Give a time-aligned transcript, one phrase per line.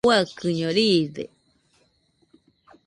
[0.07, 1.23] Uaikɨño riide.